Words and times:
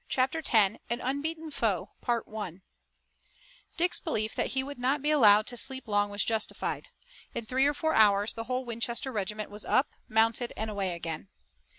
CHAPTER 0.09 0.39
X 0.39 0.49
AN 0.89 0.99
UNBEATEN 0.99 1.51
FOE 1.51 1.91
Dick's 3.77 3.99
belief 3.99 4.33
that 4.33 4.47
he 4.57 4.63
would 4.63 4.79
not 4.79 5.03
be 5.03 5.11
allowed 5.11 5.45
to 5.45 5.55
sleep 5.57 5.87
long 5.87 6.09
was 6.09 6.25
justified. 6.25 6.87
In 7.35 7.45
three 7.45 7.67
or 7.67 7.75
four 7.75 7.93
hours 7.93 8.33
the 8.33 8.45
whole 8.45 8.65
Winchester 8.65 9.11
regiment 9.11 9.51
was 9.51 9.63
up, 9.63 9.89
mounted 10.09 10.53
and 10.57 10.71
away 10.71 10.95
again. 10.95 11.29